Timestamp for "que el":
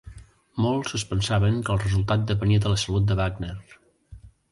1.67-1.81